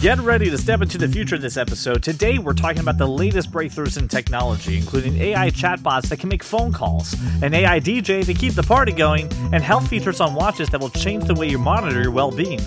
[0.00, 2.04] Get ready to step into the future in this episode.
[2.04, 6.44] Today, we're talking about the latest breakthroughs in technology, including AI chatbots that can make
[6.44, 10.68] phone calls, an AI DJ to keep the party going, and health features on watches
[10.68, 12.60] that will change the way you monitor your well being.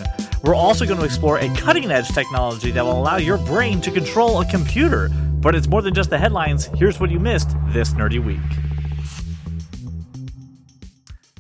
[0.44, 3.92] We're also going to explore a cutting edge technology that will allow your brain to
[3.92, 5.08] control a computer.
[5.40, 6.66] But it's more than just the headlines.
[6.76, 8.40] Here's what you missed this nerdy week.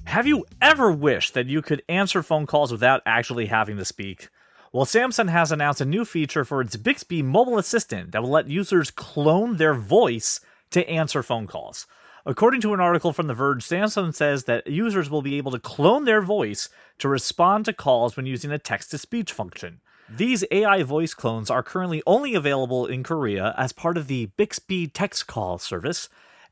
[0.06, 4.30] Have you ever wished that you could answer phone calls without actually having to speak?
[4.74, 8.50] Well, Samsung has announced a new feature for its Bixby mobile assistant that will let
[8.50, 10.40] users clone their voice
[10.70, 11.88] to answer phone calls.
[12.26, 15.60] According to an article from The Verge, Samsung says that users will be able to
[15.60, 19.82] clone their voice to respond to calls when using a text to speech function.
[20.10, 24.88] These AI voice clones are currently only available in Korea as part of the Bixby
[24.88, 26.08] text call service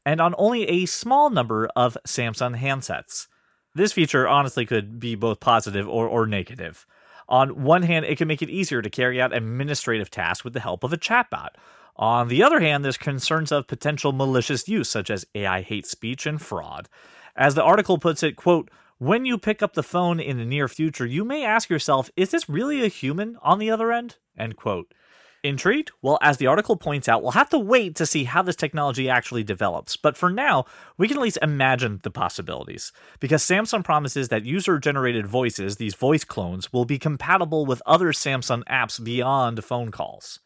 [0.05, 3.27] and on only a small number of Samsung handsets.
[3.73, 6.85] This feature honestly could be both positive or, or negative.
[7.29, 10.59] On one hand, it can make it easier to carry out administrative tasks with the
[10.59, 11.49] help of a chatbot.
[11.95, 16.25] On the other hand, there's concerns of potential malicious use, such as AI hate speech
[16.25, 16.89] and fraud.
[17.35, 20.67] As the article puts it, quote, when you pick up the phone in the near
[20.67, 24.17] future, you may ask yourself, is this really a human on the other end?
[24.37, 24.93] End quote.
[25.41, 25.91] Intrigued?
[26.01, 29.09] Well, as the article points out, we'll have to wait to see how this technology
[29.09, 29.95] actually develops.
[29.95, 30.65] But for now,
[30.97, 32.91] we can at least imagine the possibilities.
[33.21, 38.11] Because Samsung promises that user generated voices, these voice clones, will be compatible with other
[38.11, 40.39] Samsung apps beyond phone calls.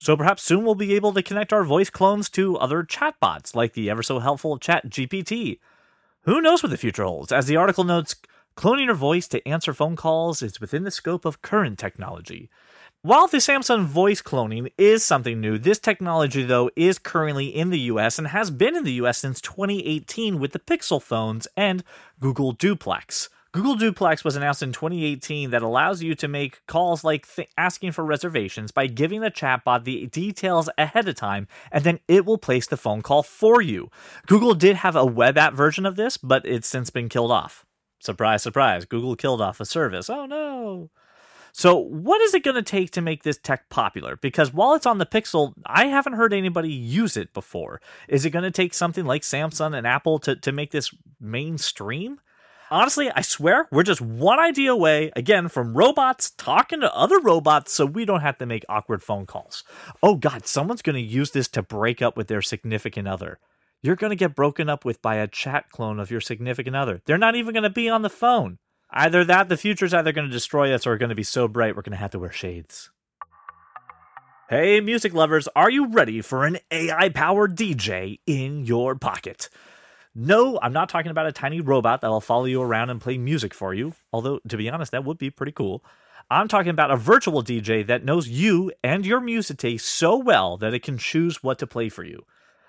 [0.00, 3.72] So perhaps soon we'll be able to connect our voice clones to other chatbots like
[3.72, 5.58] the ever so helpful Chat GPT.
[6.22, 7.32] Who knows what the future holds?
[7.32, 8.14] As the article notes,
[8.56, 12.48] cloning your voice to answer phone calls is within the scope of current technology.
[13.02, 17.78] While the Samsung voice cloning is something new, this technology, though, is currently in the
[17.92, 21.84] US and has been in the US since 2018 with the Pixel phones and
[22.18, 23.28] Google Duplex.
[23.52, 27.92] Google Duplex was announced in 2018 that allows you to make calls like th- asking
[27.92, 32.36] for reservations by giving the chatbot the details ahead of time, and then it will
[32.36, 33.92] place the phone call for you.
[34.26, 37.64] Google did have a web app version of this, but it's since been killed off.
[38.00, 40.10] Surprise, surprise, Google killed off a service.
[40.10, 40.90] Oh no.
[41.52, 44.16] So, what is it going to take to make this tech popular?
[44.16, 47.80] Because while it's on the Pixel, I haven't heard anybody use it before.
[48.08, 52.20] Is it going to take something like Samsung and Apple to, to make this mainstream?
[52.70, 57.72] Honestly, I swear we're just one idea away, again, from robots talking to other robots
[57.72, 59.64] so we don't have to make awkward phone calls.
[60.02, 63.38] Oh god, someone's going to use this to break up with their significant other.
[63.80, 67.00] You're going to get broken up with by a chat clone of your significant other.
[67.06, 68.58] They're not even going to be on the phone.
[68.90, 71.76] Either that, the future's either going to destroy us or going to be so bright
[71.76, 72.90] we're going to have to wear shades.
[74.48, 79.50] Hey, music lovers, are you ready for an AI powered DJ in your pocket?
[80.14, 83.18] No, I'm not talking about a tiny robot that will follow you around and play
[83.18, 85.84] music for you, although, to be honest, that would be pretty cool.
[86.30, 90.56] I'm talking about a virtual DJ that knows you and your music taste so well
[90.56, 92.24] that it can choose what to play for you.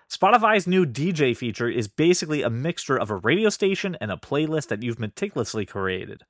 [0.10, 4.70] Spotify's new DJ feature is basically a mixture of a radio station and a playlist
[4.70, 6.24] that you've meticulously created.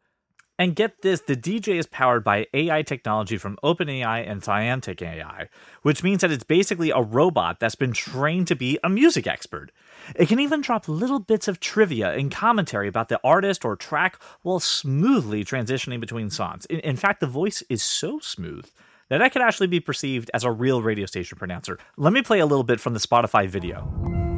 [0.58, 5.48] And get this, the DJ is powered by AI technology from OpenAI and Sonantic AI,
[5.84, 9.72] which means that it's basically a robot that's been trained to be a music expert.
[10.14, 14.22] It can even drop little bits of trivia and commentary about the artist or track
[14.42, 16.66] while smoothly transitioning between songs.
[16.66, 18.70] In, in fact, the voice is so smooth
[19.10, 21.78] that I could actually be perceived as a real radio station pronouncer.
[21.98, 23.92] Let me play a little bit from the Spotify video.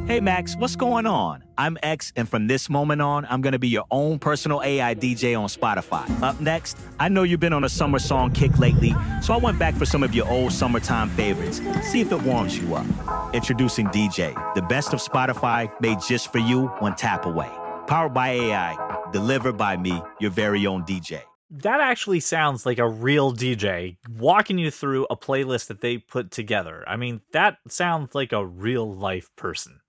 [0.06, 1.44] Hey Max, what's going on?
[1.56, 5.38] I'm X, and from this moment on, I'm gonna be your own personal AI DJ
[5.38, 6.10] on Spotify.
[6.22, 9.60] Up next, I know you've been on a summer song kick lately, so I went
[9.60, 11.60] back for some of your old summertime favorites.
[11.82, 12.86] See if it warms you up.
[13.32, 17.50] Introducing DJ, the best of Spotify made just for you, one tap away.
[17.86, 22.88] Powered by AI, delivered by me, your very own DJ that actually sounds like a
[22.88, 26.82] real DJ walking you through a playlist that they put together.
[26.86, 29.80] I mean, that sounds like a real life person.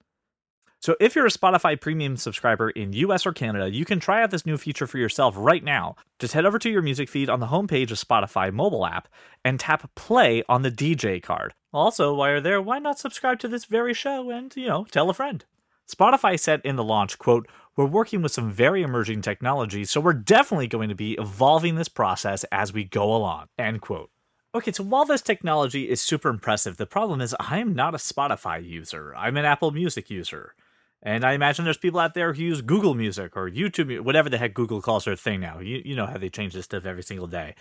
[0.82, 4.32] So, if you're a Spotify premium subscriber in US or Canada, you can try out
[4.32, 5.96] this new feature for yourself right now.
[6.20, 9.08] Just head over to your music feed on the homepage of Spotify mobile app
[9.46, 11.54] and tap play on the DJ card.
[11.72, 15.10] Also, while you're there, why not subscribe to this very show and, you know, tell
[15.10, 15.46] a friend?
[15.90, 20.14] Spotify said in the launch, quote, we're working with some very emerging technology, so we're
[20.14, 23.48] definitely going to be evolving this process as we go along.
[23.58, 24.10] End quote.
[24.56, 27.98] Okay, so while this technology is super impressive, the problem is I am not a
[27.98, 29.16] Spotify user.
[29.16, 30.54] I'm an Apple Music user.
[31.02, 34.38] And I imagine there's people out there who use Google Music or YouTube, whatever the
[34.38, 35.60] heck Google calls their thing now.
[35.60, 37.56] You, you know how they change this stuff every single day.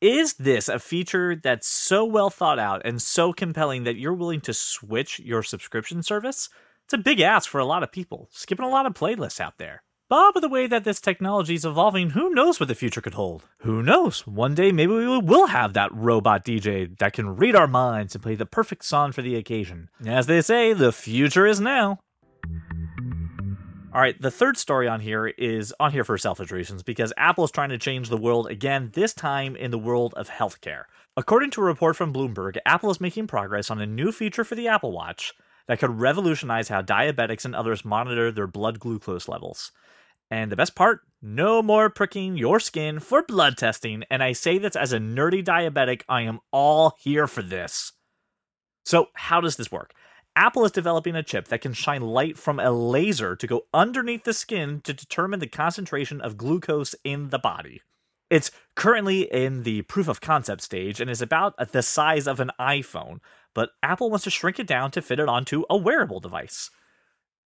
[0.00, 4.42] Is this a feature that's so well thought out and so compelling that you're willing
[4.42, 6.50] to switch your subscription service?
[6.84, 9.56] It's a big ask for a lot of people, skipping a lot of playlists out
[9.56, 9.82] there.
[10.10, 13.14] But with the way that this technology is evolving, who knows what the future could
[13.14, 13.44] hold?
[13.60, 14.26] Who knows?
[14.26, 18.22] One day maybe we will have that robot DJ that can read our minds and
[18.22, 19.88] play the perfect song for the occasion.
[20.04, 22.00] As they say, the future is now.
[23.94, 27.44] All right, the third story on here is on here for selfish reasons because Apple
[27.44, 30.82] is trying to change the world again, this time in the world of healthcare.
[31.16, 34.54] According to a report from Bloomberg, Apple is making progress on a new feature for
[34.54, 35.32] the Apple Watch
[35.68, 39.72] that could revolutionize how diabetics and others monitor their blood glucose levels.
[40.30, 44.04] And the best part no more pricking your skin for blood testing.
[44.10, 47.92] And I say this as a nerdy diabetic, I am all here for this.
[48.84, 49.94] So, how does this work?
[50.36, 54.24] Apple is developing a chip that can shine light from a laser to go underneath
[54.24, 57.80] the skin to determine the concentration of glucose in the body.
[58.30, 62.50] It's currently in the proof of concept stage and is about the size of an
[62.58, 63.20] iPhone,
[63.54, 66.70] but Apple wants to shrink it down to fit it onto a wearable device.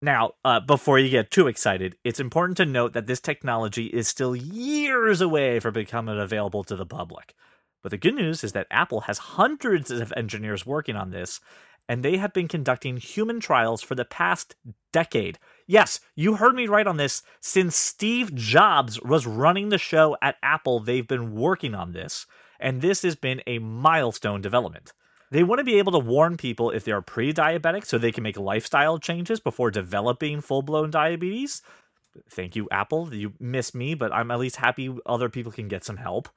[0.02, 4.06] Now, uh, before you get too excited, it's important to note that this technology is
[4.06, 7.34] still years away from becoming available to the public.
[7.82, 11.40] But the good news is that Apple has hundreds of engineers working on this,
[11.88, 14.54] and they have been conducting human trials for the past
[14.92, 15.38] decade.
[15.66, 17.22] Yes, you heard me right on this.
[17.40, 22.26] Since Steve Jobs was running the show at Apple, they've been working on this,
[22.60, 24.92] and this has been a milestone development.
[25.30, 28.12] They want to be able to warn people if they are pre diabetic so they
[28.12, 31.62] can make lifestyle changes before developing full blown diabetes.
[32.30, 33.12] Thank you, Apple.
[33.14, 36.28] You miss me, but I'm at least happy other people can get some help.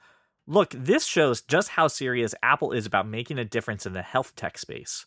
[0.48, 4.36] Look, this shows just how serious Apple is about making a difference in the health
[4.36, 5.06] tech space.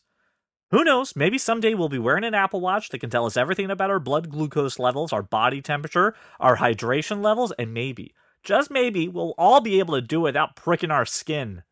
[0.70, 1.14] Who knows?
[1.14, 3.98] Maybe someday we'll be wearing an Apple Watch that can tell us everything about our
[3.98, 9.60] blood glucose levels, our body temperature, our hydration levels, and maybe, just maybe, we'll all
[9.60, 11.62] be able to do it without pricking our skin.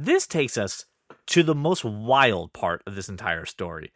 [0.00, 0.84] This takes us
[1.26, 3.90] to the most wild part of this entire story.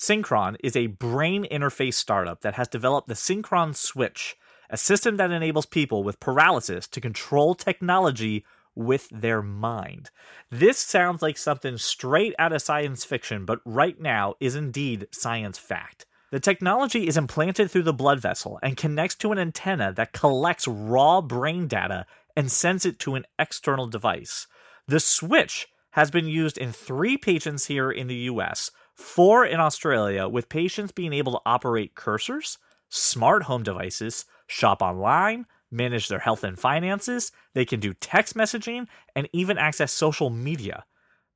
[0.00, 4.36] Synchron is a brain interface startup that has developed the Synchron Switch,
[4.70, 10.10] a system that enables people with paralysis to control technology with their mind.
[10.50, 15.58] This sounds like something straight out of science fiction, but right now is indeed science
[15.58, 16.06] fact.
[16.30, 20.66] The technology is implanted through the blood vessel and connects to an antenna that collects
[20.66, 24.46] raw brain data and sends it to an external device.
[24.86, 30.28] The switch has been used in three patients here in the US, four in Australia,
[30.28, 32.58] with patients being able to operate cursors,
[32.90, 38.86] smart home devices, shop online, manage their health and finances, they can do text messaging,
[39.16, 40.84] and even access social media.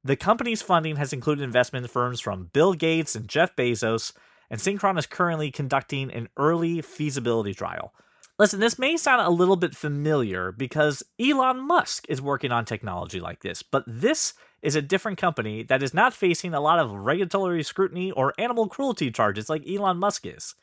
[0.05, 4.13] The company's funding has included investment firms from Bill Gates and Jeff Bezos,
[4.51, 7.95] and Synchron is currently conducting an early feasibility trial.
[8.39, 13.19] Listen, this may sound a little bit familiar because Elon Musk is working on technology
[13.19, 16.93] like this, but this is a different company that is not facing a lot of
[16.93, 20.55] regulatory scrutiny or animal cruelty charges like Elon Musk is.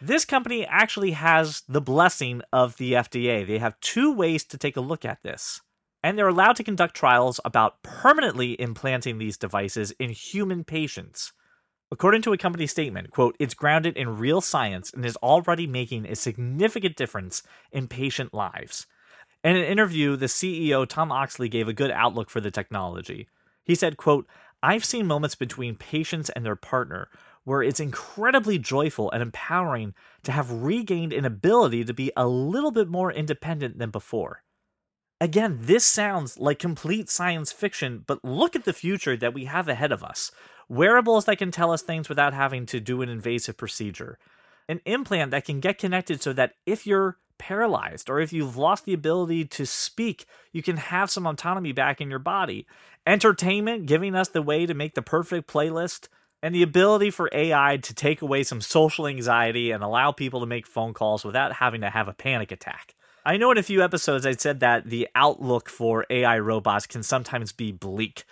[0.00, 3.44] This company actually has the blessing of the FDA.
[3.44, 5.60] They have two ways to take a look at this.
[6.04, 11.32] And they're allowed to conduct trials about permanently implanting these devices in human patients.
[11.90, 16.06] According to a company statement, quote, it's grounded in real science and is already making
[16.06, 18.86] a significant difference in patient lives.
[19.44, 23.28] In an interview, the CEO Tom Oxley gave a good outlook for the technology.
[23.62, 24.26] He said, quote,
[24.62, 27.08] I've seen moments between patients and their partner
[27.44, 29.92] where it's incredibly joyful and empowering
[30.22, 34.42] to have regained an ability to be a little bit more independent than before.
[35.20, 39.68] Again, this sounds like complete science fiction, but look at the future that we have
[39.68, 40.32] ahead of us.
[40.68, 44.18] Wearables that can tell us things without having to do an invasive procedure.
[44.68, 48.84] An implant that can get connected so that if you're paralyzed or if you've lost
[48.84, 52.66] the ability to speak, you can have some autonomy back in your body.
[53.06, 56.08] Entertainment, giving us the way to make the perfect playlist
[56.42, 60.46] and the ability for AI to take away some social anxiety and allow people to
[60.46, 62.94] make phone calls without having to have a panic attack.
[63.26, 67.02] I know in a few episodes I said that the outlook for AI robots can
[67.02, 68.24] sometimes be bleak.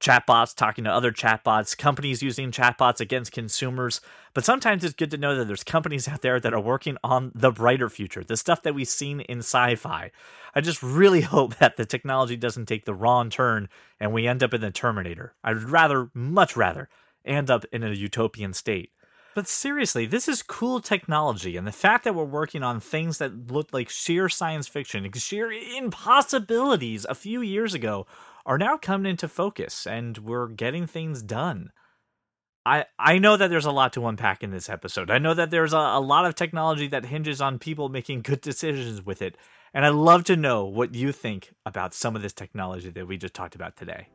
[0.00, 4.00] Chatbots talking to other chatbots, companies using chatbots against consumers.
[4.32, 7.30] But sometimes it's good to know that there's companies out there that are working on
[7.34, 10.12] the brighter future, the stuff that we've seen in sci fi.
[10.54, 13.68] I just really hope that the technology doesn't take the wrong turn
[14.00, 15.34] and we end up in the Terminator.
[15.44, 16.88] I'd rather, much rather,
[17.22, 18.92] end up in a utopian state.
[19.38, 23.52] But seriously, this is cool technology, and the fact that we're working on things that
[23.52, 28.04] looked like sheer science fiction, sheer impossibilities a few years ago,
[28.44, 31.70] are now coming into focus, and we're getting things done.
[32.66, 35.08] I, I know that there's a lot to unpack in this episode.
[35.08, 38.40] I know that there's a, a lot of technology that hinges on people making good
[38.40, 39.36] decisions with it.
[39.72, 43.16] And I'd love to know what you think about some of this technology that we
[43.16, 44.08] just talked about today.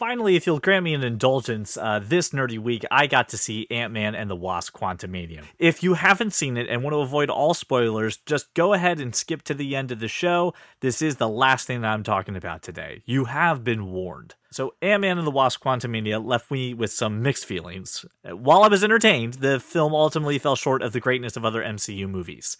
[0.00, 3.66] Finally, if you'll grant me an indulgence, uh, this nerdy week I got to see
[3.70, 5.44] Ant Man and the Wasp Quantumania.
[5.58, 9.14] If you haven't seen it and want to avoid all spoilers, just go ahead and
[9.14, 10.54] skip to the end of the show.
[10.80, 13.02] This is the last thing that I'm talking about today.
[13.04, 14.36] You have been warned.
[14.50, 18.06] So, Ant Man and the Wasp Quantumania left me with some mixed feelings.
[18.24, 22.08] While I was entertained, the film ultimately fell short of the greatness of other MCU
[22.08, 22.56] movies.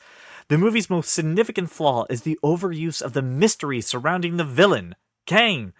[0.48, 4.94] The movie's most significant flaw is the overuse of the mystery surrounding the villain,
[5.24, 5.72] Kang.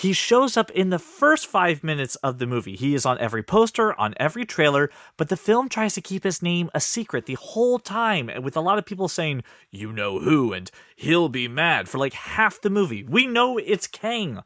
[0.00, 2.74] He shows up in the first five minutes of the movie.
[2.74, 6.40] He is on every poster, on every trailer, but the film tries to keep his
[6.40, 10.54] name a secret the whole time, with a lot of people saying, you know who,
[10.54, 13.04] and he'll be mad for like half the movie.
[13.04, 14.42] We know it's Kang.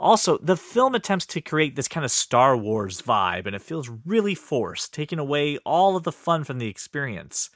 [0.00, 3.88] Also, the film attempts to create this kind of Star Wars vibe, and it feels
[4.04, 7.50] really forced, taking away all of the fun from the experience.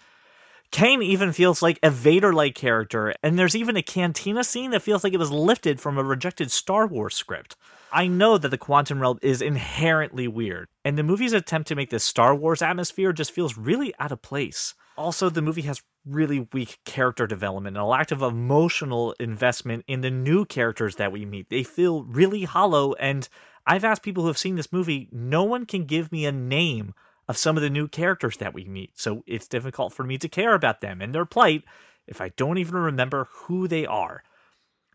[0.73, 4.81] Kang even feels like a Vader like character, and there's even a cantina scene that
[4.81, 7.57] feels like it was lifted from a rejected Star Wars script.
[7.93, 11.91] I know that the quantum realm is inherently weird, and the movie's attempt to make
[11.91, 14.73] this Star Wars atmosphere just feels really out of place.
[14.97, 20.01] Also, the movie has really weak character development and a lack of emotional investment in
[20.01, 21.51] the new characters that we meet.
[21.51, 23.29] They feel really hollow, and
[23.67, 26.95] I've asked people who have seen this movie, no one can give me a name
[27.33, 30.29] of some of the new characters that we meet, so it's difficult for me to
[30.29, 31.65] care about them and their plight
[32.07, 34.23] if I don't even remember who they are.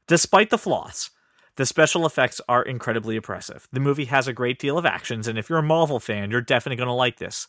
[0.06, 1.10] Despite the flaws,
[1.56, 3.67] the special effects are incredibly impressive.
[3.72, 6.41] The movie has a great deal of actions, and if you're a Marvel fan, you're
[6.41, 7.48] definitely going to like this.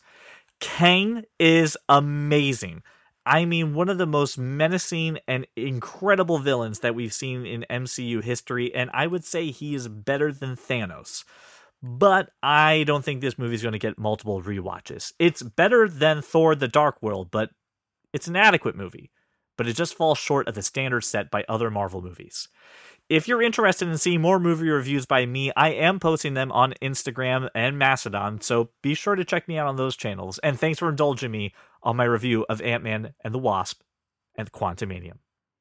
[0.59, 2.81] Kang is amazing.
[3.27, 8.23] I mean, one of the most menacing and incredible villains that we've seen in MCU
[8.23, 11.25] history, and I would say he is better than Thanos
[11.81, 15.13] but I don't think this movie is going to get multiple re-watches.
[15.19, 17.51] It's better than Thor the Dark World, but
[18.13, 19.11] it's an adequate movie,
[19.57, 22.47] but it just falls short of the standards set by other Marvel movies.
[23.07, 26.75] If you're interested in seeing more movie reviews by me, I am posting them on
[26.81, 30.37] Instagram and Mastodon, so be sure to check me out on those channels.
[30.39, 33.81] And thanks for indulging me on my review of Ant Man and the Wasp
[34.35, 35.13] and Quantumania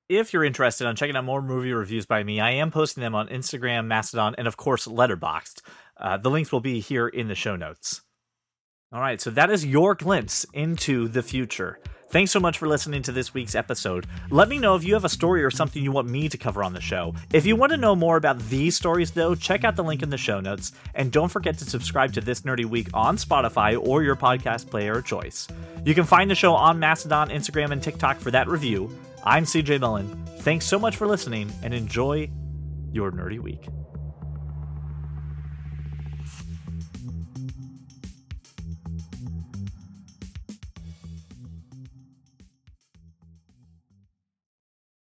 [0.09, 3.15] if you're interested on checking out more movie reviews by me, I am posting them
[3.15, 5.61] on Instagram, Mastodon, and of course, Letterboxd.
[5.99, 8.02] Uh, the links will be here in the show notes.
[8.93, 11.78] All right, so that is your glimpse into the future.
[12.11, 14.07] Thanks so much for listening to this week's episode.
[14.31, 16.64] Let me know if you have a story or something you want me to cover
[16.64, 17.14] on the show.
[17.35, 20.09] If you want to know more about these stories, though, check out the link in
[20.09, 20.73] the show notes.
[20.95, 24.99] And don't forget to subscribe to This Nerdy Week on Spotify or your podcast player
[24.99, 25.49] of choice.
[25.85, 28.90] You can find the show on Mastodon, Instagram, and TikTok for that review.
[29.23, 30.09] I'm CJ Mullen.
[30.38, 32.31] Thanks so much for listening and enjoy
[32.90, 33.69] your nerdy week.